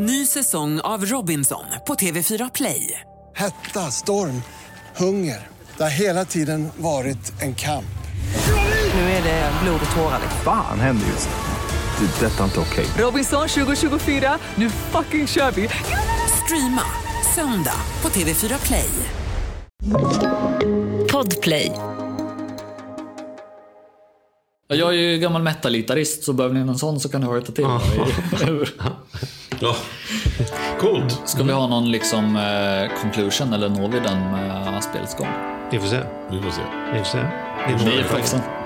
[0.00, 3.00] Ny säsong av Robinson på TV4 Play.
[3.36, 4.42] Hetta, storm,
[4.96, 5.46] hunger.
[5.76, 7.84] Det har hela tiden varit en kamp.
[8.94, 10.20] Nu är det blod och tårar.
[10.44, 12.06] Fan händer just nu.
[12.06, 12.26] Det.
[12.26, 12.86] är Detta är inte okej.
[12.98, 15.68] Robinson 2024, nu fucking kör vi!
[16.44, 16.82] Streama
[17.34, 18.90] söndag på TV4 Play.
[21.12, 21.72] Podplay.
[24.68, 27.52] Ja, Jag är ju gammal metal-gitarrist så behöver ni någon sån så kan jag hojta
[27.52, 27.66] till.
[29.60, 29.76] Ja.
[30.80, 31.22] Coolt.
[31.24, 35.28] Ska vi ha någon liksom eh, conclusion eller når vi den med spelets gång?
[35.70, 36.00] Vi får se.
[36.30, 36.62] Vi får se.
[36.92, 37.18] Vi får se.
[37.66, 38.40] Vi är på exen.
[38.40, 38.57] Hej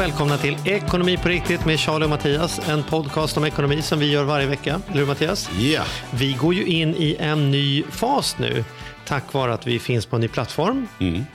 [0.00, 2.68] och välkomna till Ekonomi på riktigt med Charlie och Mattias.
[2.68, 4.80] En podcast om ekonomi som vi gör varje vecka.
[4.88, 5.50] Eller hur Mattias?
[5.60, 5.82] Ja.
[6.14, 8.64] Vi går ju in i en ny fas nu.
[9.06, 10.86] Tack vare att vi finns på en ny plattform.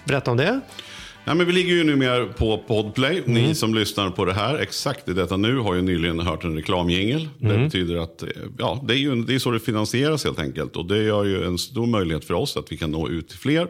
[0.06, 0.60] Berätta om det.
[1.26, 3.18] Ja, men vi ligger ju numera på Podplay.
[3.18, 3.34] Mm.
[3.34, 6.56] Ni som lyssnar på det här exakt i detta nu har ju nyligen hört en
[6.56, 7.30] reklamjingel.
[7.40, 7.64] Det Mm.
[7.64, 10.76] betyder att eh, ja, det är, ju, det är så det finansieras helt enkelt.
[10.76, 13.40] Och det gör ju en stor möjlighet för oss att vi kan nå ut till
[13.40, 13.68] fler.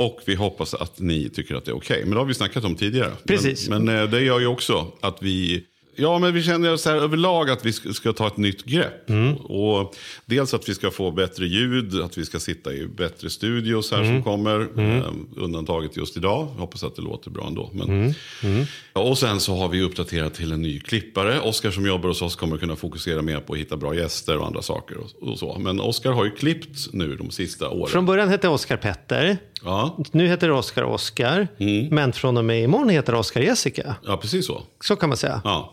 [0.00, 2.00] Och vi hoppas att ni tycker att det är okej.
[2.02, 3.12] Men det har vi snackat om tidigare.
[3.26, 3.68] Precis.
[3.68, 5.64] Men, men eh, det gör ju också att vi
[5.96, 9.10] Ja, men vi känner så här överlag att vi ska, ta ett nytt grepp.
[9.10, 9.36] Mm.
[9.36, 9.94] Och
[10.26, 13.98] dels att vi ska få bättre ljud, att vi ska sitta i bättre studios här
[13.98, 14.14] Mm.
[14.14, 14.60] som kommer.
[14.60, 16.48] Eh, undantaget just idag.
[16.54, 17.70] Jag hoppas att det låter bra ändå.
[17.72, 18.14] Men...
[18.42, 18.64] Mm.
[18.92, 21.40] Ja, och sen så har vi uppdaterat till en ny klippare.
[21.40, 24.46] Oskar som jobbar hos oss kommer kunna fokusera mer på att hitta bra gäster och
[24.46, 24.96] andra saker.
[24.96, 25.58] Och, och så.
[25.58, 27.88] Men Oskar har ju klippt nu de sista åren.
[27.92, 29.38] Från början hette Oskar Petter.
[29.64, 31.48] Ja, Nu heter det Oskar Oskar.
[31.90, 33.94] Men från och med imorgon heter det Oskar Jessica.
[34.06, 34.62] ja, precis så.
[34.80, 35.40] Så kan man säga.
[35.44, 35.72] Ja.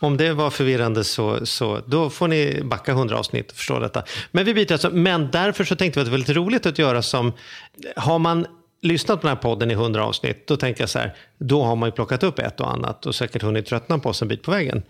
[0.00, 4.02] Om det var förvirrande så, så då får ni backa 100 avsnitt och förstå detta.
[4.30, 4.90] Men vi byter alltså.
[4.90, 7.32] Men därför så tänkte vi att det var lite roligt att göra som,
[7.96, 8.46] har man
[8.82, 11.76] lyssnat på den här podden i 100 avsnitt, då tänker jag så här, då har
[11.76, 14.42] man ju plockat upp ett och annat och säkert hunnit tröttna på oss en bit
[14.42, 14.82] på vägen.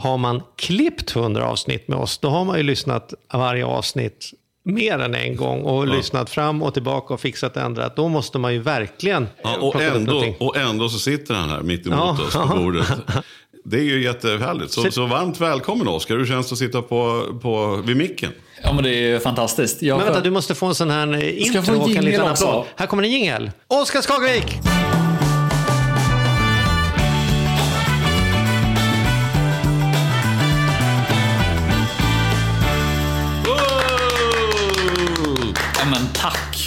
[0.00, 4.30] Har man klippt 100 avsnitt med oss, då har man ju lyssnat varje avsnitt
[4.66, 7.96] mer än en gång och lyssnat fram och tillbaka och fixat och ändrat.
[7.96, 10.36] Då måste man ju verkligen Ja, och, plocka upp ändå, någonting.
[10.40, 12.24] och ändå så sitter han här mitt emot Ja.
[12.26, 12.86] oss på bordet.
[13.68, 14.72] Det är ju jättehärligt.
[14.72, 16.16] Så, så varmt välkommen Oskar.
[16.16, 18.30] Hur känns det att sitta på, på, vid micken?
[18.62, 19.82] Ja men det är fantastiskt.
[19.82, 21.80] Jag Men vänta, du måste få en sån här eh, Ska jag få intro en
[21.80, 22.46] och en liten också?
[22.46, 22.64] applåd.
[22.76, 23.50] Här kommer en jingel.
[23.68, 25.05] Oskar Skagvik!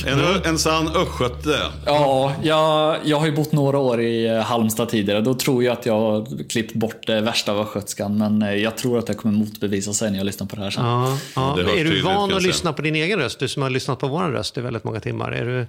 [0.07, 1.59] En, en sann östgöte.
[1.85, 5.21] Ja, jag, jag har ju bott några år i eh, Halmstad tidigare.
[5.21, 8.17] Då tror jag att jag har klippt bort det värsta av östgötskan.
[8.17, 10.69] Men eh, jag tror att det kommer motbevisa sig när jag lyssnar på det här
[10.71, 10.85] sen.
[10.85, 11.53] Ja, ja.
[11.57, 13.39] Det Är du tydligt, van att lyssna på din egen röst?
[13.39, 15.31] Du som har lyssnat på vår röst i väldigt många timmar.
[15.31, 15.67] Är du,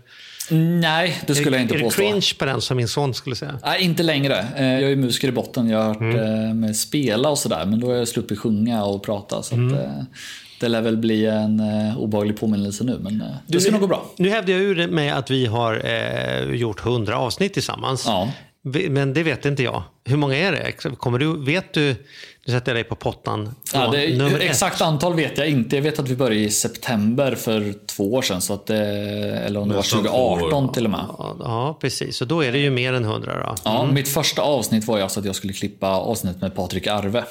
[0.57, 2.03] Nej, det skulle jag inte är du påstå.
[2.03, 3.59] cringe på den som min son skulle säga?
[3.65, 4.47] Nej, inte längre.
[4.57, 5.69] Eh, Jag är musiker i botten.
[5.71, 6.49] Jag har hört Mm.
[6.49, 7.67] eh, med spela och sådär.
[7.67, 9.43] Men då har jag sluppit sjunga och prata.
[9.43, 9.75] Så Mm.
[9.75, 9.91] att, eh,
[10.61, 12.99] det lär väl bli en eh, obehaglig påminnelse nu.
[13.01, 14.05] Men eh, det ska nog gå bra.
[14.17, 18.05] Nu hävdar jag ur med att vi har eh, gjort 100 avsnitt tillsammans.
[18.07, 18.31] Ja.
[18.91, 19.83] Men det vet inte jag.
[20.05, 20.73] Hur många är det?
[20.97, 21.87] Kommer du, vet du,
[22.47, 23.55] nu sätter jag dig på pottan.
[23.75, 24.43] Ja, det, nummer ett.
[24.43, 25.77] exakt antal vet jag inte.
[25.77, 28.41] Jag vet att vi började i september för två år sedan.
[28.41, 28.77] Så att, det-
[29.47, 30.73] eller om det var Nästan två 2018 år.
[30.73, 31.01] till och med.
[31.19, 32.17] Ja, Ja, precis.
[32.17, 33.55] Så då är det ju mer än 100 då.
[33.65, 37.25] Ja, Mitt första avsnitt var ju alltså att jag skulle klippa avsnittet med Patrik Arve.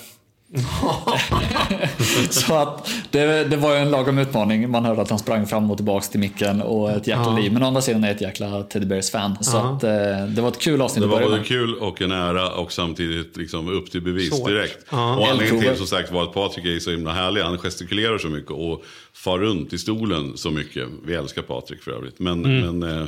[2.29, 4.69] så att det, det var ju en lagom utmaning.
[4.69, 7.53] Man hörde att han sprang fram och tillbaka till micken och ett jäkla liv.
[7.53, 9.37] Men å andra sidan är jag ett jäkla Teddy Bears-fan.
[9.43, 9.89] Så att, eh,
[10.27, 11.47] det var ett kul avsnitt Det att var börja både med.
[11.47, 14.47] kul och en ära och samtidigt liksom upp till bevis Svårt.
[14.49, 14.85] direkt.
[14.91, 15.15] Ja.
[15.17, 17.41] Och anledningen till som sagt var att Patrik är så himla härlig.
[17.41, 18.83] Han gestikulerar så mycket och
[19.13, 20.87] far runt i stolen så mycket.
[21.05, 22.19] Vi älskar Patrik för övrigt.
[22.19, 22.79] Men, Mm.
[22.79, 23.07] men eh,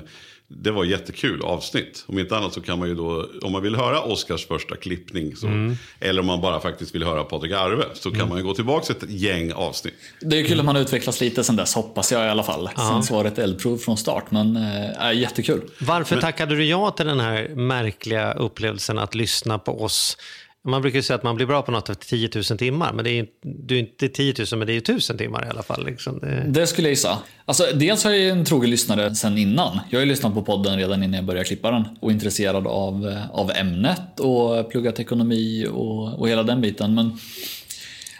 [0.58, 2.04] det var jättekul avsnitt.
[2.08, 5.36] Om inte annat så kan man ju då, om man vill höra Oscars första klippning.
[5.36, 5.78] Så, Mm.
[6.00, 7.86] Eller om man bara faktiskt vill höra Patrik Arve.
[7.94, 9.94] Så kan man ju gå tillbaka ett gäng avsnitt.
[10.22, 12.70] Det är kul att man utvecklas lite sen dess, hoppas jag i alla fall.
[12.76, 14.58] Sen så var det ett eldprov från start, men
[15.02, 15.62] äh, jättekul.
[15.80, 20.18] Varför tackade du ja till den här märkliga upplevelsen att lyssna på oss?
[20.68, 23.12] Man brukar säga att man blir bra på något efter 10 000 timmar, men det
[23.12, 23.28] är ju
[23.70, 25.86] är inte 10 000, men det är ju 1000 timmar i alla fall.
[25.86, 26.20] Liksom.
[26.20, 26.46] Det...
[26.48, 27.18] Det skulle jag gissa.
[27.46, 29.80] Alltså, dels har jag en trogen lyssnare sen innan.
[29.90, 33.10] Jag har ju lyssnat på podden redan innan jag började klippa den och intresserad av,
[33.10, 36.96] eh, av ämnet och pluggat ekonomi och, och hela den biten.
[36.96, 37.18] Men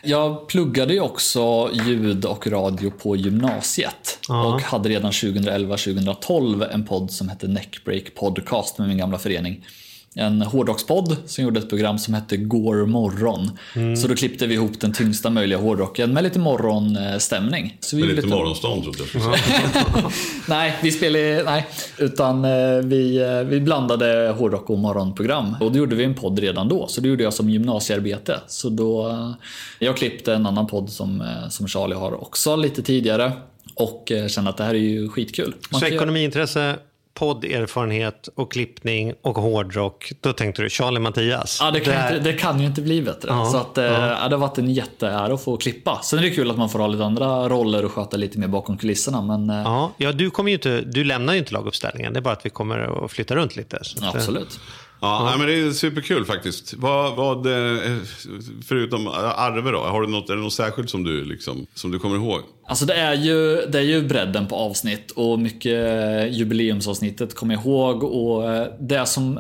[0.04, 7.12] jag pluggade ju också ljud och radio på gymnasiet och hade redan 2011-2012 en podd
[7.12, 9.66] som hette Neckbreak Podcast med min gamla förening.
[10.16, 13.52] En hårdrockspodd som gjorde ett program som hette Går morgon.
[13.76, 13.96] Mm.
[13.96, 17.78] Så då klippte vi ihop den tyngsta möjliga hårdrocken med lite morgonstämning.
[17.80, 20.12] Så vi Med gjorde lite morgonstånd trodde jag.
[20.48, 21.68] nej, vi spelade, nej,
[21.98, 25.56] utan eh, vi, eh, vi blandade hårdrock och morgonprogram.
[25.60, 28.40] Och då gjorde vi en podd redan då, så det gjorde jag som gymnasiearbete.
[28.48, 29.32] Så då, eh,
[29.80, 33.32] jag klippte en annan podd som, som Charlie har också lite tidigare.
[33.76, 35.56] Och kände att det här är ju skitkul.
[35.72, 36.76] Man Så ekonomiintresse,
[37.14, 40.12] podderfarenhet och klippning och hårdrock.
[40.22, 41.58] Då tänkte du Charlie Mattias.
[41.62, 43.30] Ja, det kan, här- inte, det kan ju inte bli bättre.
[43.30, 43.92] Ja, så att, eh, ja.
[44.30, 46.00] det har varit en jätteära att få klippa.
[46.04, 48.48] Sen är det kul att man får ha lite andra roller och sköta lite mer
[48.48, 49.22] bakom kulisserna.
[49.22, 52.14] Men eh, Ja, ja du, kommer inte, du lämnar ju inte laguppställningen.
[52.14, 53.80] Det är bara att vi kommer att flytta runt lite.
[54.02, 54.60] Eh, absolut.
[55.02, 56.74] Ja, nej, men det är superkul faktiskt.
[56.74, 57.98] Vad, vad, eh,
[58.66, 62.00] förutom Arve då, har du något, är det något särskilt som du, liksom, som du
[62.00, 62.42] kommer ihåg?
[62.68, 65.78] Alltså det är, ju, det är ju bredden på avsnitt och mycket
[66.32, 68.04] jubileumsavsnittet kommer jag ihåg.
[68.04, 69.40] Och eh, det som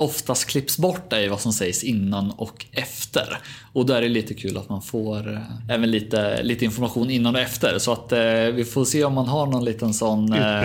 [0.00, 3.38] oftast klipps bort är vad som sägs innan och efter.
[3.72, 7.34] Och där är det lite kul att man får eh, även lite, lite information innan
[7.34, 7.78] och efter.
[7.78, 8.20] Så att eh,
[8.54, 10.32] vi får se om man har någon liten sån...
[10.32, 10.60] eh,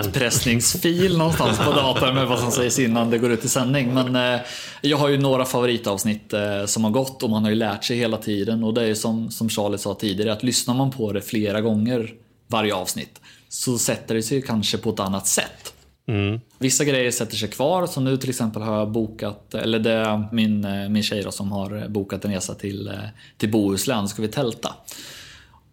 [0.00, 3.94] utpressningsfil någonstans på datorn med vad som sägs innan det går ut i sändning.
[3.94, 4.40] Men eh,
[4.80, 7.96] jag har ju några favoritavsnitt eh, som har gått och man har ju lärt sig
[7.96, 8.64] hela tiden.
[8.64, 11.60] Och det är ju som, som Charlie sa tidigare att lyssnar man på det flera
[11.60, 12.10] gånger
[12.46, 15.72] varje avsnitt så sätter det sig kanske på ett annat sätt.
[16.08, 16.40] Mm.
[16.58, 20.28] Vissa grejer sätter sig kvar, som nu till exempel har jag bokat, eller det är
[20.32, 22.94] min, eh, min tjej då, som har bokat en resa till, eh,
[23.36, 24.74] till Bohuslän, ska vi tälta.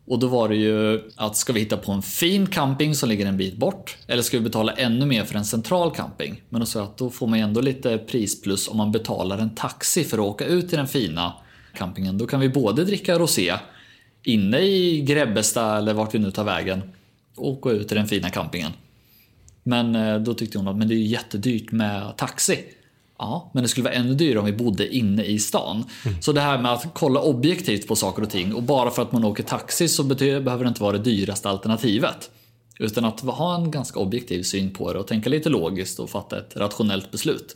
[0.05, 3.25] Och då var det ju att ska vi hitta på en fin camping som ligger
[3.25, 3.97] en bit bort?
[4.07, 6.41] Eller ska vi betala ännu mer för en central camping?
[6.49, 9.37] Men då sa jag att då får man ju ändå lite prisplus om man betalar
[9.37, 11.33] en taxi för att åka ut till den fina
[11.77, 12.17] campingen.
[12.17, 13.53] Då kan vi både dricka rosé
[14.23, 16.81] inne i Grebbestad eller vart vi nu tar vägen
[17.35, 18.71] och gå ut till den fina campingen.
[19.63, 22.59] Men eh, då tyckte hon att men det är jättedyrt med taxi.
[23.17, 25.83] Ja, men det skulle vara ännu dyrare om vi bodde inne i stan.
[26.21, 29.11] Så det här med att kolla objektivt på saker och ting och bara för att
[29.11, 32.31] man åker taxi så behöver det inte vara det dyraste alternativet.
[32.79, 36.37] Utan att ha en ganska objektiv syn på det och tänka lite logiskt och fatta
[36.39, 37.55] ett rationellt beslut.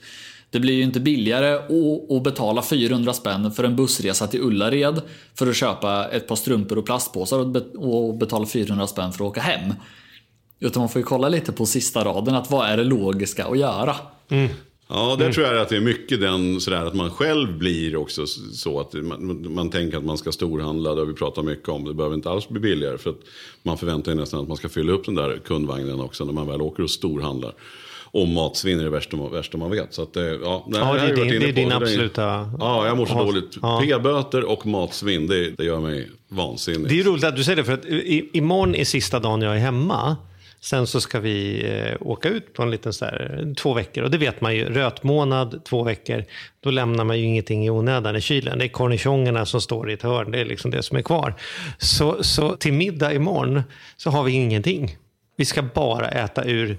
[0.50, 1.54] Det blir ju inte billigare
[2.18, 5.02] att- betala 400 spänn för en bussresa till Ullared
[5.36, 7.40] för att köpa ett par strumpor och plastpåsar
[7.78, 9.74] och betala 400 spänn för att åka hem.
[10.60, 13.58] Utan man får ju kolla lite på sista raden, att vad är det logiska att
[13.60, 13.96] göra?
[14.90, 18.26] Ja, där tror jag att det är mycket den sådär att man själv blir också
[18.54, 21.86] så att man, man tänker att man ska storhandla, det har vi pratat mycket om.
[21.86, 23.20] Det behöver inte alls bli billigare för att
[23.64, 26.48] man förväntar sig nästan att man ska fylla upp den där kundvagnen också när man
[26.48, 27.54] väl åker och storhandlar.
[28.12, 29.94] Och matsvinn är det värsta, värsta man vet.
[29.94, 30.40] Så att, eh, ja,
[30.74, 33.24] Ja, det är din- det är din absoluta- Ja, jag mår så Ja.
[33.24, 33.58] dåligt.
[33.62, 33.82] Ja.
[33.84, 36.90] P-böter och matsvinn, det, det gör mig vansinnig.
[36.90, 39.56] Det är roligt att du säger det, för att i, imorgon är sista dagen jag
[39.56, 40.18] är hemma.
[40.70, 44.04] Sen så ska vi eh, åka ut på en liten så här, två veckor.
[44.04, 46.24] Och det vet man ju, rötmånad, två veckor.
[46.60, 48.60] Då lämnar man ju ingenting i onödan i kylen.
[48.60, 51.34] Det är cornichongerna som står i ett hörn, det är liksom det som är kvar.
[51.78, 53.64] Så, så till middag imorgon
[53.98, 54.98] så har vi ingenting.
[55.38, 56.78] Vi ska bara äta ur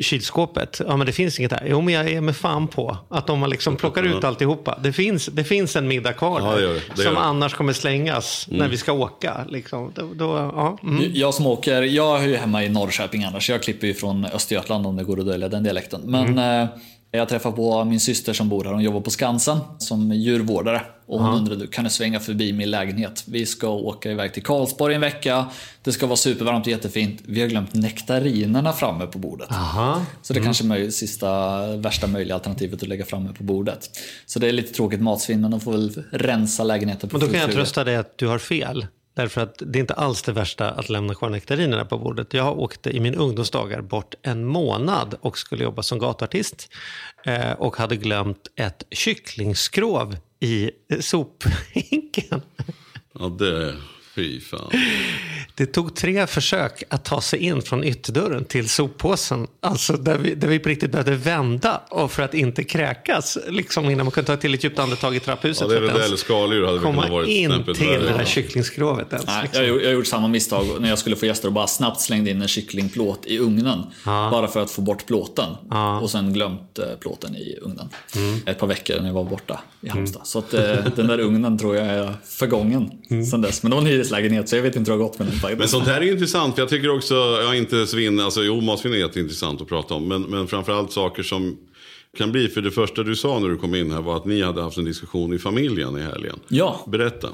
[0.00, 0.80] kylskåpet.
[0.86, 1.62] Ja, men det finns inget där.
[1.66, 4.78] Jo, men jag är med fan på att om man liksom plockar ut alltihopa.
[4.82, 7.02] Det finns, det finns en middag kvar Ja, där det gör det.
[7.02, 9.44] Som annars kommer slängas när vi ska åka.
[9.48, 9.92] Liksom.
[9.94, 10.78] Då, då, ja.
[10.82, 11.10] mm.
[11.14, 13.50] Jag som åker, jag är ju hemma i Norrköping annars.
[13.50, 16.00] Jag klipper ju från Östergötland om det går att dölja den dialekten.
[16.04, 16.68] Men eh,
[17.10, 18.72] jag träffar på min syster som bor här.
[18.72, 20.82] Hon jobbar på Skansen som djurvårdare.
[21.06, 23.24] Och hon undrade, kan du svänga förbi min lägenhet?
[23.26, 25.46] Vi ska åka iväg till Karlsborg en vecka.
[25.82, 27.22] Det ska vara supervarmt och jättefint.
[27.24, 29.50] Vi har glömt nektarinerna framme på bordet.
[29.50, 30.02] Aha.
[30.22, 33.90] Så det kanske är sista, värsta möjliga alternativet att lägga framme på bordet.
[34.26, 37.32] Så det är lite tråkigt matsvinn, men de får väl rensa lägenheten på Men då
[37.32, 38.86] kan jag trösta dig att du har fel.
[39.18, 42.34] Därför att det är inte alls det värsta att lämna stjärnnektarinerna på bordet.
[42.34, 46.72] Jag åkte i min ungdomsdagar bort en månad och skulle jobba som gatuartist.
[47.24, 52.42] Eh, och hade glömt ett kycklingskrov i eh, sophinken.
[53.12, 53.74] Ja, det...
[54.14, 54.70] Fy fan.
[55.58, 59.46] Det tog tre försök att ta sig in från ytterdörren till soppåsen.
[59.60, 63.38] Alltså där vi, där vi på riktigt behövde vända och för att inte kräkas.
[63.48, 65.60] Liksom innan man kunde ta till ett djupt andetag i trapphuset.
[65.62, 68.02] Ja, det är väl eller skaldjur hade väl kunnat komma varit in till värre.
[68.04, 69.26] det här kycklingskrovet ens.
[69.26, 69.62] Nej, liksom.
[69.64, 72.00] jag, har gjort- jag gjort samma misstag när jag skulle få gäster och bara snabbt
[72.00, 73.82] slängde in en kycklingplåt i ugnen.
[74.04, 75.50] Bara för att få bort plåten.
[76.02, 77.88] Och sen glömt eh, plåten i ugnen.
[78.16, 78.40] Mm.
[78.46, 80.26] Ett par veckor när jag var borta i Halmstad.
[80.26, 80.60] Så att, eh,
[80.96, 83.24] den där ugnen tror jag är förgången Mm.
[83.26, 83.62] sen dess.
[83.62, 85.38] Men det var en hyreslägenhet så jag vet inte hur det har gått med den.
[85.56, 86.54] Men sånt här är intressant.
[86.54, 90.08] För jag tycker också, jag inte svinn, alltså jo matsvinn är jätteintressant att prata om.
[90.08, 91.56] Men, men framförallt saker som
[92.16, 94.42] kan bli, för det första du sa när du kom in här var att ni
[94.42, 96.40] hade haft en diskussion i familjen i helgen.
[96.48, 96.84] Ja.
[96.86, 97.28] Berätta.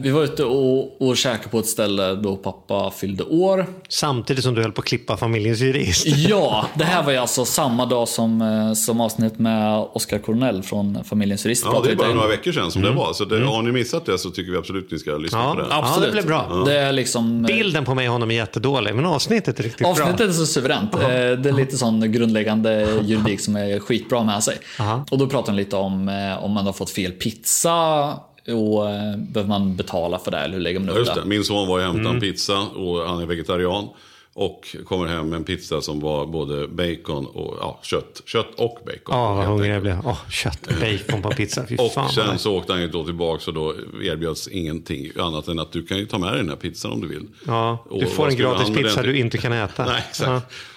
[0.00, 3.66] Vi var ute och, och käkade på ett ställe då pappa fyllde år.
[3.88, 6.06] Samtidigt som du höll på att klippa familjens jurist.
[6.16, 10.62] Ja, det här var ju alltså samma dag som, eh, som avsnitt med Oscar Cornell
[10.62, 11.64] från Familjens jurist.
[11.66, 13.12] Ja, det är bara några veckor sedan som det var.
[13.12, 15.60] Så det, har ni missat det så tycker vi absolut ni ska lyssna Ja, på
[15.60, 15.66] det.
[15.70, 15.78] ja.
[15.78, 16.06] Absolut.
[16.08, 16.62] det blev bra.
[16.66, 17.42] Det är liksom...
[17.42, 20.26] Bilden på mig och honom är jättedålig, men avsnittet är riktigt Avsnittet bra.
[20.26, 20.94] är så suveränt.
[20.94, 24.56] Eh, Det är lite sån grundläggande juridik som är skitbra med sig.
[24.80, 25.04] Aha.
[25.10, 28.14] Och då pratar han lite om eh, om man har fått fel pizza
[28.54, 31.20] och eh, behöver man betala för det eller hur lägger man Ja, upp just det?
[31.20, 31.26] det.
[31.26, 32.14] Min son var och hämtade Mm.
[32.14, 33.88] en pizza och han är vegetarian.
[34.40, 38.22] Och kommer hem med en pizza som var både bacon och ja, kött.
[38.26, 39.00] Kött och bacon.
[39.18, 39.98] Ja, vad hungrig jag blev.
[40.04, 41.66] Åh, kött, bacon på pizza.
[41.68, 42.10] Fy Och fan.
[42.10, 45.86] sen så åkte han ju då tillbaka och då erbjöds ingenting annat än att du
[45.86, 47.26] kan ju ta med dig den här pizzan om du vill.
[47.46, 49.84] Ja, Och du vad får en gratis pizza du inte kan äta.
[49.86, 50.28] Nej, exakt.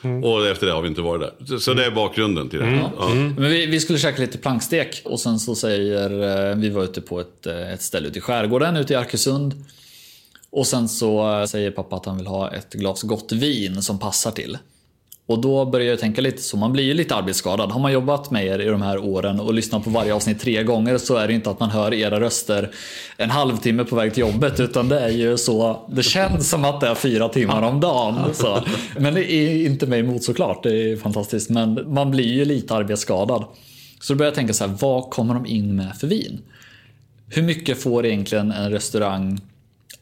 [0.02, 0.10] Ja.
[0.10, 0.24] Mm.
[0.24, 1.46] Och efter det har vi inte varit där.
[1.46, 2.66] Så, så det är bakgrunden till det.
[2.66, 2.90] här.
[3.00, 3.10] Ja.
[3.10, 7.02] Men vi, vi skulle käka lite plankstek och sen så säger eh, vi var ute
[7.02, 9.66] på ett, eh, ett ställe ute i skärgården ute i Arkösund.
[10.52, 14.00] Och sen så eh, säger pappa att han vill ha ett glas gott vin som
[14.00, 14.58] passar till.
[15.26, 17.72] Och då börjar jag tänka lite så, man blir ju lite arbetsskadad.
[17.72, 20.64] Har man jobbat med er i de här åren och lyssnat på varje avsnitt tre
[20.64, 22.72] gånger så är det inte att man hör era röster
[23.18, 26.82] en halvtimme på väg till jobbet utan det är ju så, det känns som att
[26.82, 28.34] det är fyra timmar om dagen.
[28.34, 28.60] Så.
[28.98, 31.50] Men det är inte mig emot såklart, det är fantastiskt.
[31.50, 33.46] Men man blir ju lite arbetsskadad.
[34.02, 36.42] Så då börjar jag tänka så här, vad kommer de in med för vin?
[37.28, 39.40] Hur mycket får egentligen en restaurang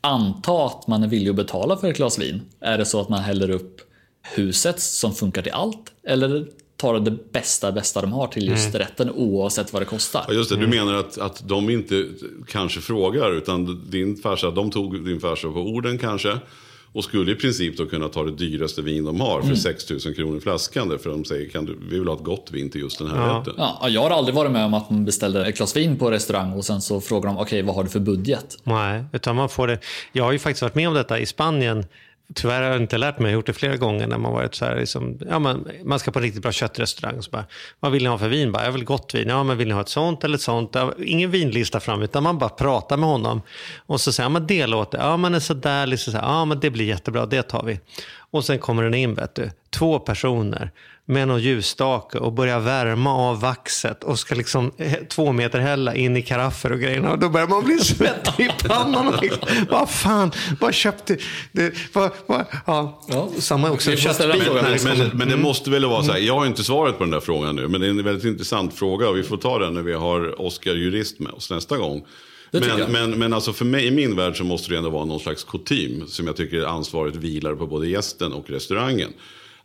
[0.01, 2.41] anta att man är villig att betala för ett glas vin?
[2.59, 3.81] Är det så att man häller upp
[4.21, 5.91] huset som funkar till allt?
[6.03, 10.25] Eller tar det bästa, bästa de har till just rätten oavsett vad det kostar?
[10.27, 10.55] Ja, just det.
[10.55, 12.05] Du menar att, att de inte
[12.47, 16.39] kanske frågar utan din farsa, de tog din farsa på orden kanske.
[16.93, 19.99] Och skulle i princip då kunna ta det dyraste vin de har för 6 000
[20.15, 20.99] kronor flaskan.
[20.99, 23.39] För de säger kan du, vi vill ha ett gott vin till just den här
[23.39, 23.53] rätten.
[23.57, 26.53] Ja, jag har aldrig varit med om att man beställde ett glas vin på restaurang
[26.53, 28.57] och sen så frågar de okej vad har du för budget?
[28.63, 29.79] Nej, utan man får det.
[30.11, 31.85] Jag har ju faktiskt varit med om detta i Spanien.
[32.35, 34.55] Tyvärr har jag inte lärt mig, jag har gjort det flera gånger när man varit
[34.55, 37.21] så här, liksom, ja, man, man ska på en riktigt bra köttrestaurang.
[37.21, 37.45] Så bara,
[37.79, 38.51] vad vill ni ha för vin?
[38.51, 39.29] Bara, jag vill gott vin.
[39.29, 40.69] Ja, men vill ni ha ett sånt eller ett sånt?
[40.73, 43.41] Ja, Ingen vinlista fram, utan man bara pratar med honom.
[43.77, 46.45] Och så säger han, men det låter, ja men är sådär, liksom så här, ja
[46.45, 47.79] men det blir jättebra, det tar vi.
[48.31, 50.71] Och sen kommer den in, vet du, två personer
[51.09, 54.71] med någon ljusstake och börjar värma av vaxet och ska liksom
[55.09, 57.11] två meter hälla in i karaffer och grejerna.
[57.11, 59.13] Och då börjar man bli svettig i pannan.
[59.21, 59.39] Liksom,
[59.69, 61.17] vad fan, vad köpte
[61.51, 61.73] det?
[61.93, 63.01] Vad, vad, ja.
[63.07, 63.29] Ja.
[63.39, 63.91] Samma också.
[63.91, 64.65] Frågan.
[64.83, 67.11] Men, men, men det måste väl vara så här, jag har inte svaret på den
[67.11, 69.73] där frågan nu, men det är en väldigt intressant fråga och vi får ta den
[69.73, 72.05] när vi har Oskar Jurist med oss nästa gång.
[72.51, 75.19] Men, men, men alltså för mig, i min värld så måste det ändå vara någon
[75.19, 79.09] slags kutym som jag tycker ansvaret vilar på både gästen och restaurangen.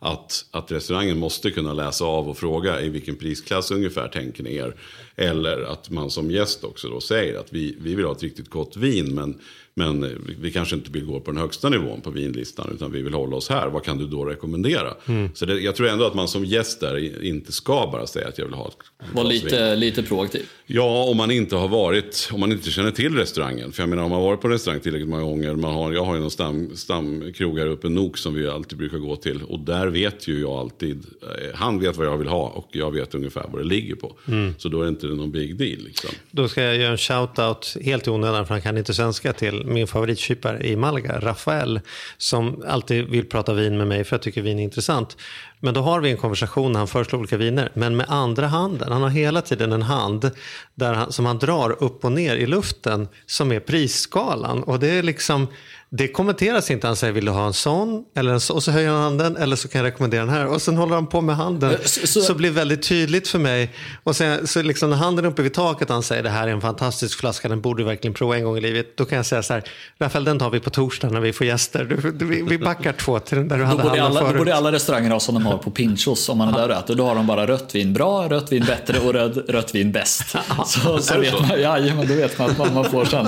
[0.05, 4.55] Att, att restaurangen måste kunna läsa av och fråga i vilken prisklass ungefär tänker ni
[4.55, 4.75] er.
[5.15, 8.49] Eller att man som gäst också då säger att vi, vi vill ha ett riktigt
[8.49, 9.39] gott vin men,
[9.77, 13.01] men vi- vi kanske inte vill gå på den högsta nivån på vinlistan utan vi
[13.01, 13.67] vill hålla oss här.
[13.67, 14.93] Vad kan du då rekommendera?
[15.33, 18.37] Så det, jag tror ändå att man som gäst där inte ska bara säga att
[18.37, 18.75] jag vill ha ett
[19.13, 19.31] Var vin.
[19.31, 20.45] lite, lite proaktiv.
[20.65, 23.71] Ja, om man inte har varit, om man inte känner till restaurangen.
[23.71, 25.55] För jag menar, om man har varit på restaurang tillräckligt många gånger.
[25.55, 28.97] Man har, jag har ju någon stam, stamkrog här uppe, Nok, som vi alltid brukar
[28.97, 29.43] gå till.
[29.43, 32.91] Och där vet ju jag alltid, eh, han vet vad jag vill ha och jag
[32.91, 34.15] vet ungefär vad det ligger på.
[34.57, 35.79] Så då är det inte någon big deal.
[35.85, 36.09] Liksom.
[36.31, 39.64] Då ska jag göra en shout-out helt i onödan för han kan inte svenska till
[39.65, 41.79] min favoritkypare i Malaga, Rafael.
[42.17, 45.17] Som alltid vill prata vin med mig för jag tycker vin är intressant.
[45.59, 47.71] Men då har vi en konversation när han föreslår olika viner.
[47.73, 48.91] Men med andra handen.
[48.91, 50.31] Han har hela tiden en hand
[50.75, 54.63] där han, som han drar upp och ner i luften som är prisskalan.
[54.63, 55.47] Och det är liksom...
[55.97, 56.87] Det kommenteras inte.
[56.87, 58.03] Han säger vill du ha en sån?
[58.15, 59.37] Eller en så, och så höjer han handen.
[59.37, 60.45] Eller så kan jag rekommendera den här.
[60.47, 61.77] Och sen håller han på med handen.
[61.85, 63.71] Så- Så, så- blir väldigt tydligt för mig.
[64.03, 66.51] Och sen, så liksom när handen är uppe vid taket han säger det här är
[66.51, 67.47] en fantastisk flaska.
[67.49, 68.97] Den borde du verkligen prova en gång i livet.
[68.97, 69.63] Då kan jag säga så här.
[69.99, 71.85] Rafael den tar vi på torsdag när vi får gäster.
[71.85, 74.19] Du, du, vi- vi backar två till den där du Då hade borde, handen alla,
[74.19, 74.37] då förut.
[74.39, 76.95] borde alla restauranger ha som de har på Pinchos om man är där och äter.
[76.95, 80.35] Då har de bara rött vin bra, rött vin bättre och röd, rött vin bäst.
[80.65, 83.27] Så, så vet man, ja, men då vet man att man, man får sen.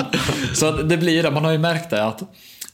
[0.53, 2.21] Så det blir det, man har ju märkt det att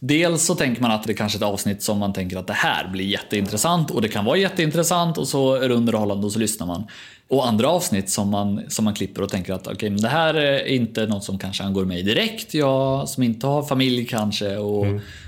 [0.05, 2.53] Dels så tänker man att det kanske är ett avsnitt som man tänker att det
[2.53, 6.39] här blir jätteintressant och det kan vara jätteintressant och så är det underhållande och så
[6.39, 6.83] lyssnar man.
[7.27, 10.33] Och andra avsnitt som man, som man klipper och tänker att okej, men det här
[10.33, 12.53] är inte något som kanske angår mig direkt.
[12.53, 14.85] Jag som inte har familj kanske och,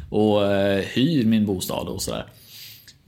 [0.09, 2.25] och eh, hyr min bostad och sådär.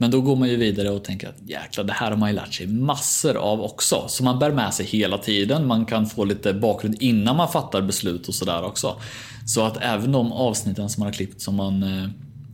[0.00, 2.36] Men då går man ju vidare och tänker att jäklar, det här har man ju
[2.36, 4.04] lärt sig massor av också.
[4.08, 5.66] Så man bär med sig hela tiden.
[5.66, 9.00] Man kan få lite bakgrund innan man fattar beslut och sådär också.
[9.46, 12.08] Så att även de avsnitten som man har klippt som man, eh,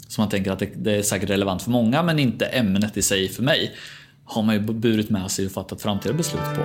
[0.09, 3.03] som man tänker att det, det är säkert relevant för många men inte ämnet i
[3.03, 3.73] sig för mig.
[4.25, 6.65] Har man ju burit med sig och fattat framtida beslut på.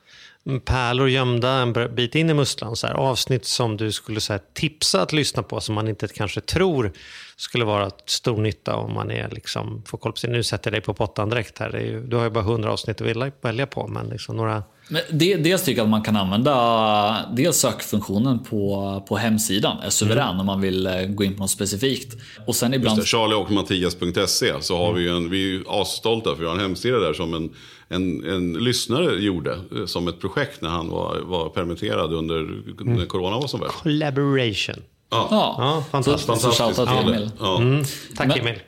[0.45, 2.75] Mm, pärlor gömda en bit in i musslan?
[2.75, 6.07] Så här, avsnitt som du skulle så här, tipsa att lyssna på som man inte
[6.07, 6.91] kanske tror
[7.35, 10.29] skulle vara stor nytta om man är, liksom, får koll på sig.
[10.29, 11.69] Nu sätter jag dig på pottan direkt här.
[11.69, 13.87] Det är ju, du har ju bara hundra avsnitt att välja- välja på.
[13.87, 14.63] Men liksom några...
[14.87, 19.89] Men det, dels tycker jag att man kan använda dels sökfunktionen på, på hemsidan, är
[19.89, 22.17] suverän om man vill eh, gå in på något specifikt.
[22.47, 22.97] Och sen ibland...
[22.97, 26.41] Just det, Charlie och Mattias.se så har vi ju en, vi är ju asstolta för
[26.41, 27.49] vi har en hemsida där som en,
[27.89, 33.05] en, en lyssnare gjorde eh, som ett projekt när han var, var permitterad under när
[33.05, 33.83] corona var som värst.
[33.83, 34.75] Collaboration.
[35.11, 36.41] Ja, Ja, fantastiskt.
[36.41, 37.29] Så, så till Emil.
[37.39, 37.61] Ja.
[38.17, 38.59] Tack Men- Emil.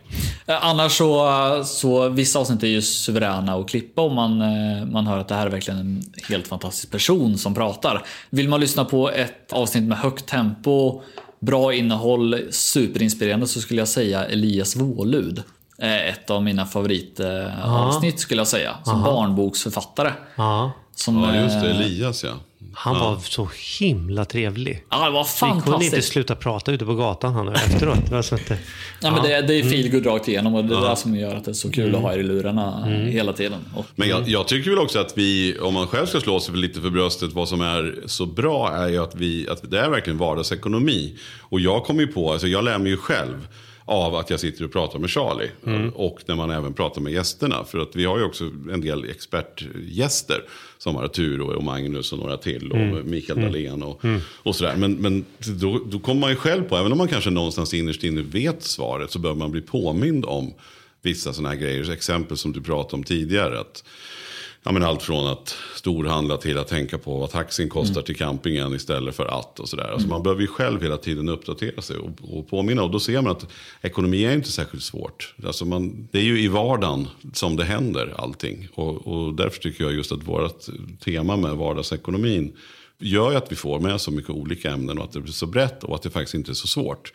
[0.45, 1.29] Eh, Annars så,
[1.65, 5.35] så vissa avsnitt är ju suveräna att klippa om man, eh, man hör att det
[5.35, 8.03] här är verkligen en helt fantastisk person som pratar.
[8.29, 11.01] Vill man lyssna på ett avsnitt med högt tempo,
[11.39, 15.43] bra innehåll, superinspirerande så skulle jag säga Elias Vålud.
[15.77, 18.75] Eh, Ett av mina favoritavsnitt skulle jag säga.
[18.83, 20.13] Som barnboksförfattare.
[20.35, 21.69] Ja, Som, ja, just det.
[21.69, 22.31] Elias ja.
[22.75, 24.83] Han var så himla trevlig.
[24.89, 26.07] Ja, det var Vi kunde inte fantastiskt.
[26.07, 27.97] sluta prata ute på gatan han efteråt.
[28.09, 28.57] Det var så att det,
[29.01, 29.69] Ja, men det, det är Mm.
[29.71, 32.01] feelgood rakt igenom och det är det som gör att det är så kul att
[32.01, 33.07] ha er i lurarna Mm.
[33.07, 33.59] hela tiden.
[33.75, 36.55] Och, Men jag, jag tycker väl också att vi, om man själv ska slå sig
[36.55, 39.89] lite för bröstet, vad som är så bra är ju att, vi, att det är
[39.89, 41.17] verkligen vardagsekonomi.
[41.41, 43.47] Och jag kommer ju på, alltså jag lär mig ju själv
[43.85, 45.49] av att jag sitter och pratar med Charlie.
[45.93, 47.63] Och när man även pratar med gästerna.
[47.63, 50.43] För att vi har ju också en del expertgäster.
[50.77, 52.71] Som Arturo och Magnus och några till.
[52.71, 54.01] Och Mikael Dahlén och,
[54.43, 54.75] och sådär.
[54.77, 58.03] Men, men då, då kommer man ju själv på, även om man kanske någonstans innerst
[58.03, 59.11] inne vet svaret.
[59.11, 60.53] Så behöver man bli påmind om
[61.01, 61.91] vissa sådana här grejer.
[61.91, 63.59] Exempel som du pratade om tidigare.
[63.59, 63.83] Att,
[64.63, 68.75] ja, men allt från att storhandla till att tänka på vad taxin kostar till campingen
[68.75, 69.59] istället för att.
[69.59, 69.91] och sådär.
[69.93, 72.83] Alltså Man behöver ju själv hela tiden uppdatera sig och, och påminna.
[72.83, 73.47] Och då ser man att
[73.81, 75.35] ekonomi är inte särskilt svårt.
[75.45, 78.67] Alltså man, det är ju i vardagen som det händer allting.
[78.73, 80.65] Och, och därför tycker jag just att vårt
[80.99, 82.53] tema med vardagsekonomin
[82.99, 85.45] gör ju att vi får med så mycket olika ämnen och att det blir så
[85.45, 87.13] brett och att det faktiskt inte är så svårt.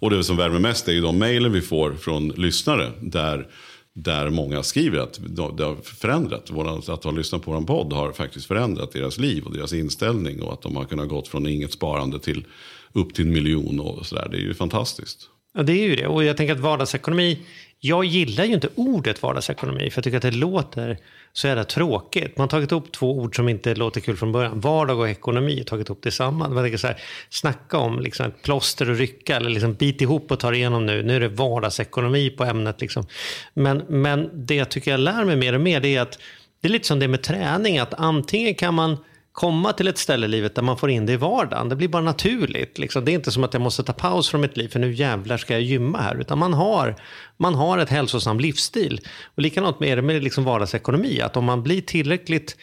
[0.00, 3.48] Och det som värmer mest är ju de mejlen vi får från lyssnare där,
[3.94, 5.20] där många skriver att
[5.56, 6.50] det har förändrat.
[6.88, 10.52] Att ha lyssnat på vår podd har faktiskt förändrat deras liv och deras inställning och
[10.52, 12.44] att de har kunnat gått från inget sparande till
[12.92, 14.28] upp till en miljon och sådär.
[14.30, 15.28] Det är ju fantastiskt.
[15.54, 16.06] Ja, det är ju det.
[16.06, 17.38] Och jag tänker att vardagsekonomi,
[17.80, 20.98] jag gillar ju inte ordet vardagsekonomi för jag tycker att det låter
[21.32, 22.38] så jävla tråkigt.
[22.38, 24.60] Man har tagit upp två ord som inte låter kul från början.
[24.60, 26.54] Vardag och ekonomi, tagit upp tillsammans.
[26.54, 30.30] Man tänker så här, snacka om liksom ett plåster och rycka eller liksom bit ihop
[30.30, 31.02] och ta igenom nu.
[31.02, 32.80] Nu är det vardagsekonomi på ämnet.
[32.80, 33.06] Liksom.
[33.54, 36.18] Men, men det jag tycker jag lär mig mer och mer det är att
[36.60, 37.78] det är lite som det med träning.
[37.78, 38.96] Att antingen kan man
[39.32, 41.68] komma till ett ställe i livet där man får in det i vardagen.
[41.68, 42.78] Det blir bara naturligt.
[42.78, 43.04] Liksom.
[43.04, 45.36] Det är inte som att jag måste ta paus från mitt liv för nu jävlar
[45.36, 46.20] ska jag gymma här.
[46.20, 46.96] Utan man har,
[47.36, 49.00] man har ett hälsosam livsstil.
[49.34, 51.20] Och likadant med det med liksom vardagsekonomi.
[51.20, 52.56] Att om man blir tillräckligt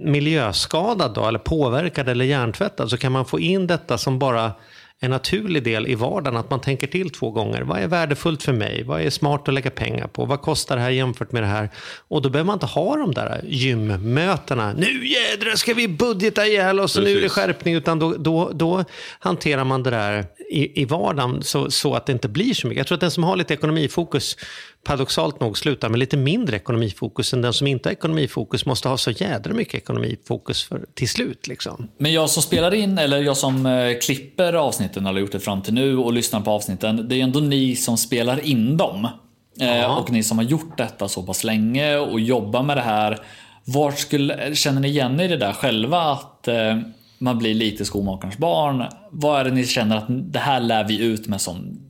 [0.00, 4.52] miljöskadad då, eller påverkad eller hjärntvättad så kan man få in detta som bara
[5.02, 7.62] en naturlig del i vardagen att man tänker till två gånger.
[7.62, 8.82] Vad är värdefullt för mig?
[8.82, 10.24] Vad är smart att lägga pengar på?
[10.24, 11.70] Vad kostar det här jämfört med det här?
[12.08, 14.72] Och då behöver man inte ha de där gymmötena.
[14.72, 17.74] Nu jädrar ska vi budgeta ihjäl oss och nu är det skärpning.
[17.74, 18.84] Utan då, då, då
[19.18, 22.78] hanterar man det där i, i vardagen så, så att det inte blir så mycket.
[22.78, 24.36] Jag tror att den som har lite ekonomifokus
[24.84, 28.96] paradoxalt nog slutar med lite mindre ekonomifokus än den som inte har ekonomifokus måste ha
[28.96, 31.46] så jädra mycket ekonomifokus för, till slut.
[31.46, 31.88] Liksom.
[31.98, 35.62] Men jag som spelar in, eller jag som eh, klipper avsnitten, eller gjort det fram
[35.62, 39.08] till nu och lyssnar på avsnitten, det är ändå ni som spelar in dem.
[39.60, 43.18] Eh, och ni som har gjort detta så pass länge och jobbar med det här.
[43.64, 46.00] Vart skulle, känner ni igen i det där själva?
[46.00, 46.76] Att eh,
[47.20, 48.84] man blir lite skomakarens barn.
[49.10, 51.88] Vad är det ni känner att det här lär vi ut med som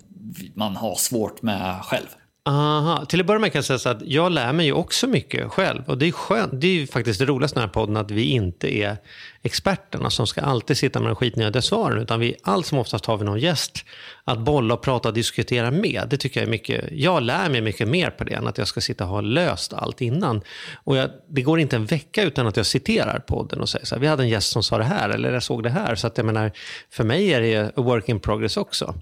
[0.54, 2.06] man har svårt med själv?
[2.50, 3.04] Aha.
[3.04, 5.50] Till att börja med kan jag säga så att jag lär mig ju också mycket
[5.50, 5.82] själv.
[5.86, 6.60] Och det är skönt.
[6.60, 8.96] Det är ju faktiskt det roligaste med den här podden, att vi inte är
[9.42, 11.98] experterna som ska alltid sitta med de skitnödiga svaren.
[11.98, 13.84] Utan vi, allt som oftast har vi någon gäst
[14.24, 16.06] att bolla, och prata och diskutera med.
[16.10, 18.68] Det tycker jag är mycket, jag lär mig mycket mer på det än att jag
[18.68, 20.40] ska sitta och ha löst allt innan.
[20.84, 23.94] Och jag, det går inte en vecka utan att jag citerar podden och säger så
[23.94, 25.94] här, vi hade en gäst som sa det här, eller jag såg det här.
[25.94, 26.52] Så att jag menar,
[26.90, 28.94] för mig är det a work in progress också.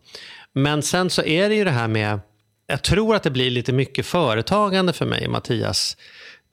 [0.53, 2.21] Men sen så är det ju det här med
[2.71, 5.97] jag tror att det blir lite mycket företagande för mig och Mattias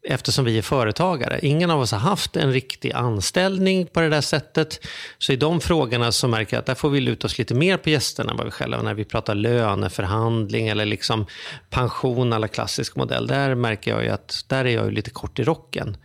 [0.08, 1.39] eftersom vi är företagare.
[1.41, 4.86] Ingen av oss har haft en riktig anställning på det där sättet.
[5.17, 7.78] Så i de frågorna så märker jag att där får vi luta oss lite mer
[7.78, 8.82] på gästerna än vad vi själva.
[8.82, 11.25] När vi pratar löneförhandling eller liksom
[11.69, 13.28] pension alla klassisk modell.
[13.28, 15.97] Där märker jag ju att där är jag lite kort i rocken.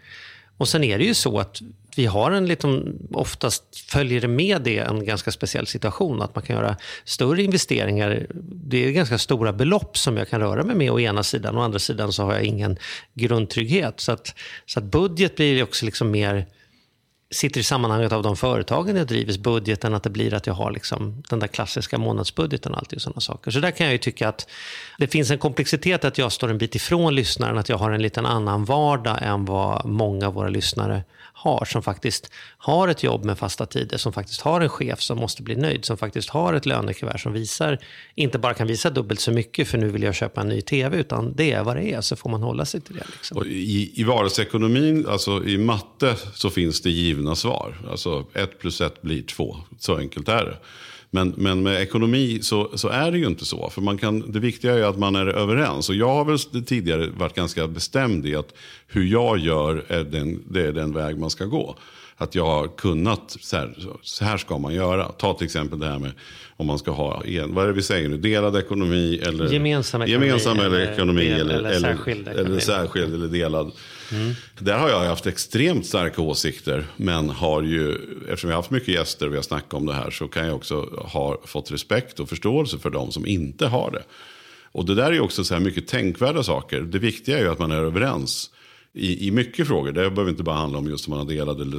[0.56, 1.60] Och sen är det ju så att
[1.96, 6.22] vi har en liten, oftast följer det med det en ganska speciell situation.
[6.22, 8.26] Att man kan göra större investeringar.
[8.44, 11.58] Det är ganska stora belopp som jag kan röra mig med å ena sidan.
[11.58, 12.78] Å andra sidan så har jag ingen
[13.14, 14.00] grundtrygghet.
[14.00, 14.34] Så att,
[14.66, 16.46] så att budget blir också liksom mer
[17.30, 19.38] sitter i sammanhanget av de företagen jag driver.
[19.38, 23.20] budgeten att det blir att jag har liksom den där klassiska månadsbudgeten och alltid sådana
[23.20, 23.50] saker.
[23.50, 24.48] Så där kan jag ju tycka att
[24.98, 28.02] det finns en komplexitet att jag står en bit ifrån lyssnaren, att jag har en
[28.02, 31.02] liten annan vardag än vad många av våra lyssnare
[31.42, 35.18] har, som faktiskt har ett jobb med fasta tider, som faktiskt har en chef som
[35.18, 37.78] måste bli nöjd, som faktiskt har ett lönekuvert som visar,
[38.14, 40.96] inte bara kan visa dubbelt så mycket för nu vill jag köpa en ny tv,
[40.96, 43.04] utan det är vad det är, så får man hålla sig till det.
[43.12, 43.36] Liksom.
[43.36, 47.74] Och i, I vardagsekonomin, alltså i matte, så finns det givna svar.
[47.90, 50.56] Alltså ett plus ett blir två, så enkelt är det.
[51.10, 53.70] Men, men med ekonomi så, så är det ju inte så.
[53.70, 55.88] För man kan, det viktiga är att man är överens.
[55.88, 58.54] Och jag har väl tidigare varit ganska bestämd i att
[58.86, 61.76] hur jag gör är den, det är den väg man ska gå.
[62.20, 65.04] Att jag har kunnat, så här, så här ska man göra.
[65.08, 66.12] Ta till exempel det här med
[66.56, 70.02] om man ska ha, en, vad är det vi säger nu, delad ekonomi eller gemensam
[70.02, 72.60] ekonomi, gemensam eller, ekonomi del, eller, eller, eller, särskild, eller, ekonomi.
[72.60, 73.72] särskild eller delad.
[74.12, 74.34] Mm.
[74.58, 76.86] Där har jag haft extremt starka åsikter.
[76.96, 77.94] Men har ju,
[78.28, 80.46] eftersom jag har haft mycket gäster och vi har snackat om det här så kan
[80.46, 84.02] jag också ha fått respekt och förståelse för de som inte har det.
[84.72, 86.80] Och det där är också så här mycket tänkvärda saker.
[86.80, 88.50] Det viktiga är ju att man är överens
[88.94, 89.92] i, i mycket frågor.
[89.92, 91.78] Det behöver inte bara handla om just om man är delad eller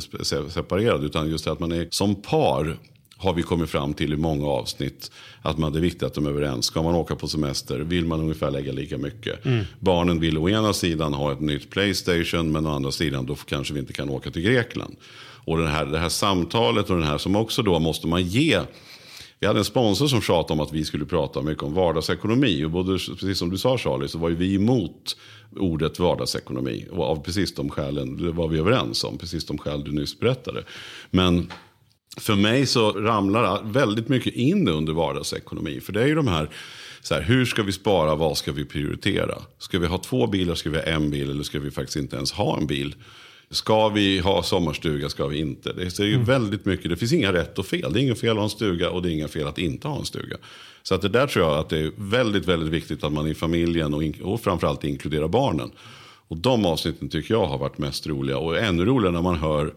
[0.50, 1.04] separerad.
[1.04, 2.78] Utan just att man är som par
[3.18, 5.12] har vi kommit fram till i många avsnitt.
[5.42, 6.66] Att man, det är viktigt att de är överens.
[6.66, 9.46] Ska man åka på semester vill man ungefär lägga lika mycket.
[9.46, 9.66] Mm.
[9.80, 12.52] Barnen vill å ena sidan ha ett nytt Playstation.
[12.52, 14.96] Men å andra sidan då kanske vi inte kan åka till Grekland.
[15.46, 18.60] Och den här, det här samtalet och den här som också då måste man ge.
[19.42, 22.64] Vi hade en sponsor som tjatade om att vi skulle prata mycket om vardagsekonomi.
[22.66, 25.18] Och både, precis som du sa Charlie, så var ju vi emot
[25.56, 26.88] ordet vardagsekonomi.
[26.92, 30.20] Och av precis de skälen, det var vi överens om, precis de skäl du nyss
[30.20, 30.64] berättade.
[31.12, 31.52] Men
[32.18, 35.82] för mig så ramlar väldigt mycket in under vardagsekonomi.
[35.82, 36.50] För det är ju de här,
[37.02, 39.36] så här, hur ska vi spara, vad ska vi prioritera?
[39.58, 42.16] Ska vi ha två bilar, ska vi ha en bil eller ska vi faktiskt inte
[42.16, 42.96] ens ha en bil?
[43.52, 45.74] Ska vi ha sommarstuga, ska vi inte?
[45.74, 46.26] Det är ju mm.
[46.26, 47.94] väldigt mycket, det finns inga rätt och fel.
[47.94, 49.88] Det är inga fel att ha en stuga och det är inga fel att inte
[49.88, 50.38] ha en stuga.
[50.84, 53.36] Så att det där tror jag att det är väldigt, väldigt viktigt att man i
[53.36, 55.72] familjen och, och framförallt inkluderar barnen.
[56.28, 58.38] Och de avsnitten tycker jag har varit mest roliga.
[58.38, 59.74] Och ännu roligare när man hör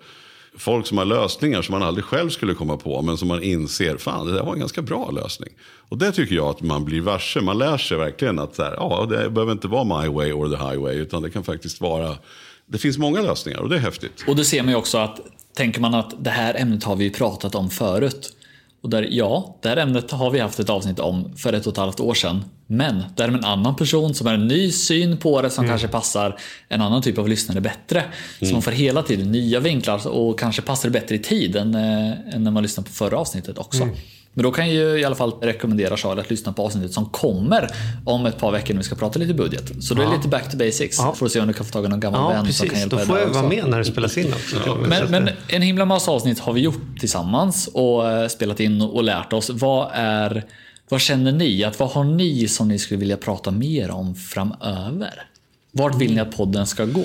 [0.57, 3.03] folk som har lösningar som man aldrig själv skulle komma på.
[3.03, 5.51] Men som man inser, fan det där var en ganska bra lösning.
[5.89, 7.41] Och det tycker jag att man blir varse.
[7.41, 10.49] Man lär sig verkligen att så här, ja, det behöver inte vara my way or
[10.49, 10.97] the highway.
[10.97, 12.17] Utan det kan faktiskt vara,
[12.67, 14.25] det finns många lösningar och det är häftigt.
[14.29, 15.21] Och det ser man ju också att,
[15.57, 18.37] tänker man att det här ämnet har vi ju pratat om förut.
[18.83, 21.73] Och där, ja, det här ämnet har vi haft ett avsnitt om för ett och
[21.73, 22.45] ett halvt år sedan.
[22.67, 25.89] Men där med en annan person som har en ny syn på det som kanske
[25.89, 28.05] passar en annan typ av lyssnare bättre.
[28.41, 31.75] Så man får hela tiden nya vinklar och kanske passar det bättre i tid än,
[31.75, 33.89] eh, än när man lyssnar på förra avsnittet också.
[34.35, 37.07] Men då kan jag ju i alla fall rekommendera Charlie att lyssna på avsnittet som
[37.07, 37.69] kommer
[38.05, 39.85] om ett par veckor när vi ska prata lite budget.
[39.85, 40.99] Så då är det lite back to basics.
[40.99, 41.15] Ja.
[41.15, 42.97] Får se om du kan få tag i någon gammal Ja, vän som kan hjälpa
[42.97, 44.79] Då dig får där jag vara med när det spelas in också.
[44.89, 49.03] Men, men en himla massa avsnitt har vi gjort tillsammans och eh, spelat in och
[49.03, 49.51] lärt oss.
[49.51, 50.45] Vad är
[50.89, 51.65] vad känner ni?
[51.65, 55.27] Att vad har ni som ni skulle vilja prata mer om framöver?
[55.73, 57.05] Vart vill ni att podden ska gå?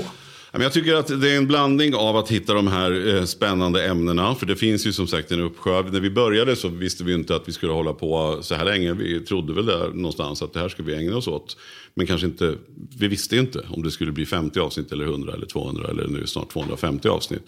[0.51, 4.35] Jag tycker att det är en blandning av att hitta de här eh, spännande ämnena.
[4.35, 5.81] För det finns ju som sagt en uppsjö.
[5.81, 8.93] När vi började så visste vi inte att vi skulle hålla på så här länge.
[8.93, 11.57] Vi trodde väl där någonstans att det här ska vi ägna oss åt.
[11.93, 12.55] Men kanske inte,
[12.99, 16.27] vi visste inte om det skulle bli 50 avsnitt eller 100 eller 200 eller nu
[16.27, 17.43] snart 250 avsnitt.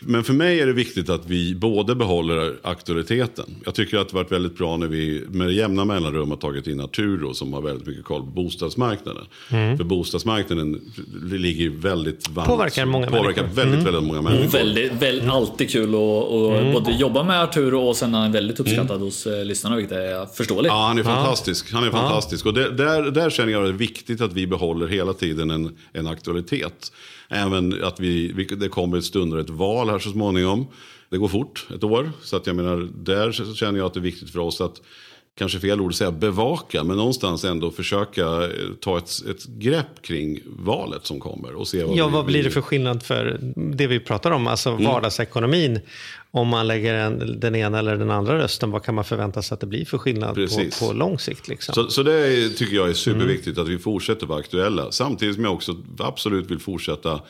[0.00, 3.44] Men för mig är det viktigt att vi både behåller aktualiteten.
[3.64, 6.66] Jag tycker att det har varit väldigt bra när vi med jämna mellanrum har tagit
[6.66, 9.24] in Arturo som har väldigt mycket koll på bostadsmarknaden.
[9.48, 10.80] För bostadsmarknaden
[11.32, 12.48] ligger väldigt varmt.
[12.48, 13.62] Påverkar många påverkar människor.
[13.62, 14.58] väldigt, väldigt många människor.
[14.58, 18.60] Väldigt, väldigt, alltid kul att och både jobba med Arturo och sen är han väldigt
[18.60, 20.72] uppskattad hos eh, lyssnarna vilket är förståeligt.
[20.72, 21.72] Ja, han är fantastisk.
[21.72, 22.46] Han är fantastisk.
[22.46, 25.50] Och det, där, där känner jag att det är viktigt att vi behåller hela tiden
[25.50, 26.92] en, en aktualitet.
[27.28, 30.66] Även att vi, vi, det kommer ett stunder ett val här så småningom.
[31.10, 32.12] Det går fort, ett år.
[32.22, 34.80] Så att jag menar, där så känner jag att det är viktigt för oss att,
[35.38, 40.02] kanske fel ord att säga bevaka, men någonstans ändå försöka eh, ta ett, ett grepp
[40.02, 41.54] kring valet som kommer.
[41.54, 44.70] Och se vad Ja, vad blir det för skillnad för det vi pratar om, alltså
[44.70, 44.84] Mm.
[44.84, 45.80] vardagsekonomin?
[46.30, 49.54] Om man lägger en, den ena eller den andra rösten, vad kan man förvänta sig
[49.54, 50.80] att det blir för skillnad på, Precis.
[50.80, 51.48] på lång sikt?
[51.48, 51.74] Liksom?
[51.74, 54.92] Så, så det är, tycker jag är superviktigt att vi fortsätter vara aktuella.
[54.92, 57.20] Samtidigt som jag också absolut vill fortsätta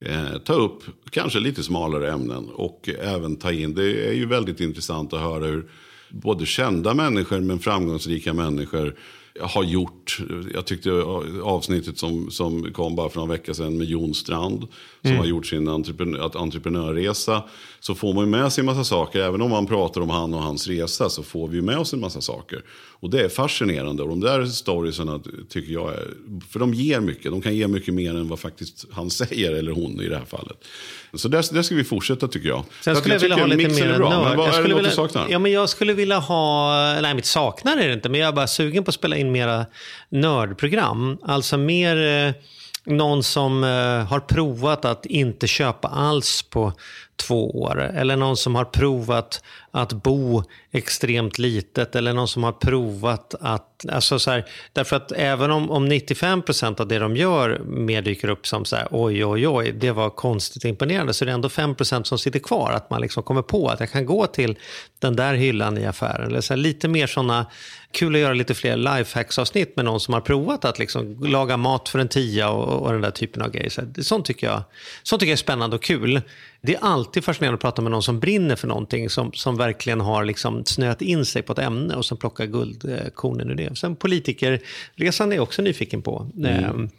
[0.00, 2.48] eh, ta upp kanske lite smalare ämnen.
[2.48, 5.70] Och även ta in, det är ju väldigt intressant att höra hur
[6.10, 8.94] både kända människor men framgångsrika människor
[9.40, 10.18] har gjort.
[10.54, 10.90] Jag tyckte
[11.42, 14.68] avsnittet som, som kom bara för några veckor sedan med Jon Strand.
[15.06, 17.42] Som har gjort sin entreprenör, entreprenörresa.
[17.80, 19.20] Så får man ju med sig en massa saker.
[19.20, 21.92] Även om man pratar om han och hans resa så får vi ju med oss
[21.92, 22.62] en massa saker.
[23.00, 24.02] Och det är fascinerande.
[24.02, 26.08] Och de där storiesarna tycker jag är...
[26.50, 27.30] För de ger mycket.
[27.30, 30.24] De kan ge mycket mer än vad faktiskt han säger, eller hon i det här
[30.24, 30.64] fallet.
[31.14, 32.64] Så där, där ska vi fortsätta tycker jag.
[32.80, 34.10] Sen skulle jag att vilja ha lite mer bra.
[34.10, 34.36] nörd.
[34.36, 35.26] Vad jag är det vilja, du saknar?
[35.30, 38.32] Ja, men jag skulle vilja ha, nej mitt saknar är det inte, men jag är
[38.32, 39.66] bara sugen på att spela in mera
[40.08, 41.18] nördprogram.
[41.22, 42.32] Alltså mer eh,
[42.86, 46.72] någon som eh, har provat att inte köpa alls på
[47.16, 47.90] två år.
[47.94, 49.42] Eller någon som har provat
[49.76, 51.96] att bo extremt litet.
[51.96, 56.80] Eller någon som har provat att, alltså så här, därför att även om, om 95%
[56.80, 60.10] av det de gör mer dyker upp som så här, oj oj oj, det var
[60.10, 61.14] konstigt imponerande.
[61.14, 62.72] Så det är ändå 5% som sitter kvar.
[62.72, 64.58] Att man liksom kommer på att jag kan gå till
[64.98, 66.26] den där hyllan i affären.
[66.26, 67.46] Eller så här, lite mer sådana,
[67.90, 71.88] kul att göra lite fler lifehacks-avsnitt med någon som har provat att liksom laga mat
[71.88, 73.70] för en tia och, och den där typen av grejer.
[73.70, 74.62] Så här, sånt, tycker jag,
[75.02, 76.22] sånt tycker jag är spännande och kul.
[76.66, 80.00] Det är alltid fascinerande att prata med någon som brinner för någonting, som, som verkligen
[80.00, 83.78] har liksom snöat in sig på ett ämne och som plockar guldkornen ur det.
[83.78, 86.26] Sen politikerresan är jag också nyfiken på.
[86.46, 86.90] Ehm,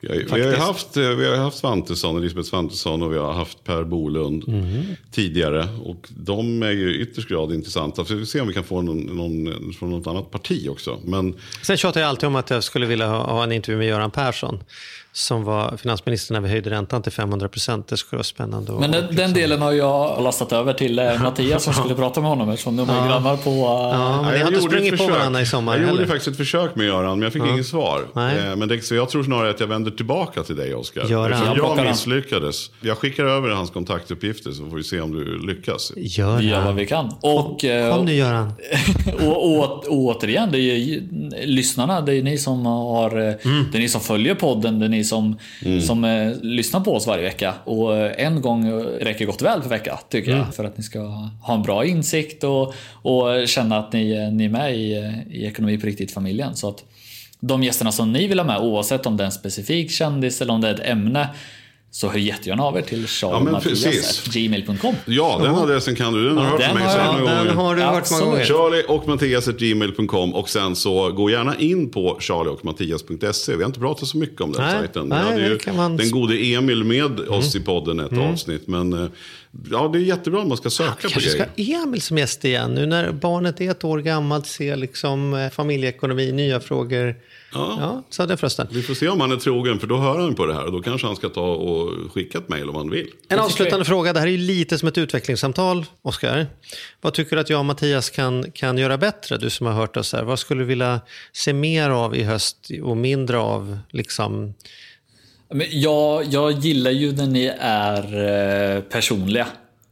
[0.00, 3.32] Vi har, vi har haft, eh, vi har haft Svantesson, Elisabeth Svantesson och vi har
[3.32, 4.44] haft Per Bolund
[5.10, 5.68] tidigare.
[5.84, 8.04] Och de är ju ytterst grad intressanta.
[8.04, 10.98] Så vi får se om vi kan få någon, någon från något annat parti också.
[11.04, 13.88] Men Sen tjatar jag alltid om att jag skulle vilja ha, ha en intervju med
[13.88, 14.58] Göran Persson
[15.18, 17.88] som var finansminister när vi höjde räntan till 500 procent.
[17.88, 18.72] Det skulle vara spännande.
[18.72, 22.20] Men den, liksom- den delen har jag lastat över till eh, Mattias som skulle prata
[22.20, 23.50] med honom eftersom de är grannar på...
[23.50, 25.92] eh, Ja, men ni jag har inte gjorde sprungit på varandra i sommar Jag gjorde
[25.92, 26.06] heller.
[26.06, 28.04] faktiskt ett försök med Göran, men jag fick inget svar.
[28.14, 28.38] Nej.
[28.38, 31.04] Eh, Men det, så jag tror snarare att jag vänder tillbaka till dig, Oskar.
[31.04, 31.56] Göran.
[31.56, 32.70] Jag Jag misslyckades.
[32.80, 35.92] Jag skickar över hans kontaktuppgifter så får vi se om du lyckas.
[35.96, 37.12] Gör Vi gör vad vi kan.
[37.20, 38.52] Och, eh, Kom nu Göran.
[39.20, 41.02] och, och, och återigen, det är ju
[41.46, 43.34] lyssnarna, det är ni som har eh,
[43.72, 45.38] Det är ni som följer podden, det är ni som,
[45.86, 47.54] som eh, lyssnar på oss varje vecka.
[47.64, 50.54] Och eh, en gång räcker gott väl per vecka, tycker jag.
[50.54, 51.00] För att ni ska
[51.40, 55.36] ha en bra insikt och, och känna att ni, eh, ni är med i, eh,
[55.36, 56.56] i Ekonomi på riktigt-familjen.
[56.56, 56.84] Så att
[57.40, 60.52] de gästerna som ni vill ha med, oavsett om det är en specifik kändis eller
[60.52, 61.28] om det är ett ämne,
[61.96, 63.84] så hör jättegärna av er till Ja, men precis.
[63.84, 64.94] charliemattias.gmail.com.
[65.04, 66.24] Ja, den adressen kan du.
[66.28, 67.54] Den har du hört den från mig har så många Den gånger.
[67.54, 68.44] har du hört många gånger.
[68.44, 73.56] Charlie och Mattias gmail.com och sen så gå gärna in på charlieochmattias.se.
[73.56, 75.06] Vi har inte pratat så mycket om den Nej, sajten.
[75.08, 78.66] nej, Vi hade ju kan man- den gode Emil med oss i podden ett avsnitt.
[78.68, 79.06] Men eh,
[79.70, 81.76] ja, det är jättebra om man ska söka på Kanske ska grejer.
[81.76, 85.50] ha Emil som gäst igen nu när barnet är ett år gammalt, ser liksom eh,
[85.50, 87.14] familjeekonomi, nya frågor.
[87.58, 88.66] Ja, så hade jag förresten.
[88.70, 90.64] Vi får se om han är trogen, för då hör han på det här.
[90.64, 93.08] Och då kanske han ska ta och skicka ett mejl om han vill.
[93.28, 94.12] En avslutande fråga.
[94.12, 96.46] Det här är ju lite som ett utvecklingssamtal, Oskar.
[97.00, 99.36] Vad tycker du att jag och Mattias kan, kan göra bättre?
[99.36, 100.22] Du som har hört oss här.
[100.22, 101.00] Vad skulle du vilja
[101.32, 103.78] se mer av i höst och mindre av?
[103.90, 104.54] Liksom...
[105.54, 108.02] Men jag, jag gillar ju när ni är
[108.76, 109.46] eh, personliga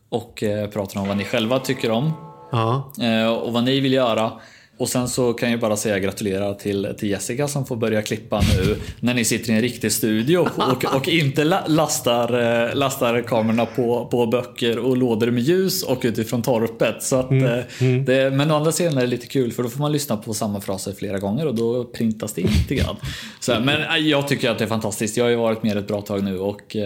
[0.08, 2.12] och eh, pratar om vad ni själva tycker om
[2.52, 2.92] Ja.
[3.02, 4.32] eh, och vad ni vill göra.
[4.78, 8.40] Och sen så kan jag bara säga gratulerar till, till Jessica som får börja klippa
[8.40, 13.22] nu när ni sitter i en riktig studio och, och inte la, lastar, eh, lastar
[13.22, 17.02] kamerorna på, på böcker och lådor med ljus och utifrån torpet.
[17.02, 17.64] Så att, Mm, eh,
[18.04, 20.34] Det, men å andra sidan är det lite kul för då får man lyssna på
[20.34, 22.96] samma fraser flera gånger och då printas det in lite grann.
[23.40, 25.16] Så, men eh, jag tycker att det är fantastiskt.
[25.16, 26.76] Jag har ju varit med ett bra tag nu och,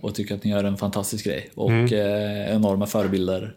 [0.00, 1.50] och tycker att ni gör en fantastisk grej.
[1.54, 2.54] Och Mm.
[2.56, 3.52] enorma förebilder.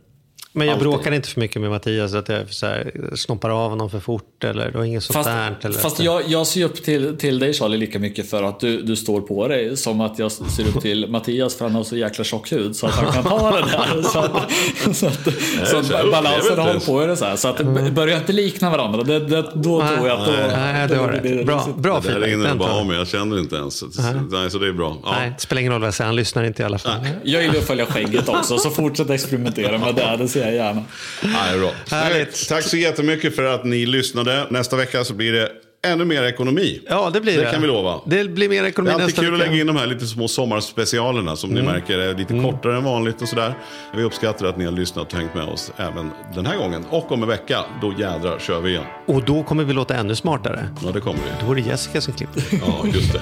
[0.53, 0.87] Men jag Alltid.
[0.89, 4.43] bråkar inte för mycket med Mattias, att jag så här, snoppar av honom för fort
[4.43, 5.55] eller det var inget sånt Fast, där.
[5.61, 8.81] Eller fast jag, jag ser upp till, till dig Charlie lika mycket för att du,
[8.81, 11.97] du står på dig som att jag ser upp till Mattias för han har så
[11.97, 14.01] jäkla tjock hud så att han kan ta det där.
[14.01, 15.23] Så att, så att,
[15.67, 17.35] så att så jag balansen håller inte på det så här.
[17.35, 19.03] Så att det börjar inte likna varandra.
[19.03, 20.31] Det, det, då tror jag att då...
[20.55, 21.45] Nej, det var det.
[21.45, 22.29] Bra, bra Det feedback.
[22.29, 22.79] rinner tar bara jag.
[22.79, 23.77] av mig, jag känner inte ens.
[23.77, 23.87] Så,
[24.29, 24.97] nej, så det är bra.
[25.03, 25.11] Ja.
[25.11, 27.07] Nej, det spelar ingen roll vad jag säger, han lyssnar inte i alla fall.
[27.23, 30.15] Jag gillar att följa skägget också så fortsätt experimentera med det.
[30.17, 30.83] Det ser jag gärna.
[31.23, 31.71] Nej, bra.
[31.91, 32.47] Härligt.
[32.49, 34.47] Tack så jättemycket för att ni lyssnade.
[34.49, 35.51] Nästa vecka så blir det
[35.83, 36.81] ännu mer ekonomi.
[36.89, 37.43] Ja, det blir det.
[37.45, 37.99] Det kan vi lova.
[38.05, 39.49] Det blir mer Det ekonomi är alltid nästa kul att vecka.
[39.51, 41.65] lägga in de här lite små sommarspecialerna som Mm.
[41.65, 43.53] ni märker är lite kortare än vanligt och sådär.
[43.95, 46.85] Vi uppskattar att ni har lyssnat och hängt med oss även den här gången.
[46.89, 48.83] Och om en vecka, då jädrar kör vi igen.
[49.05, 50.69] Och då kommer vi låta ännu smartare.
[50.85, 51.45] Ja, det kommer vi.
[51.45, 52.43] Då är det Jessica som klipper.
[52.51, 53.19] Ja, just det.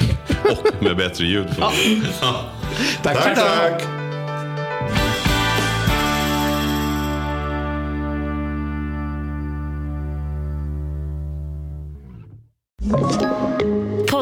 [0.51, 1.45] Och med bättre ljud.
[1.55, 1.71] Från
[2.21, 2.45] ja.
[3.03, 3.98] Tack, Tack, tack.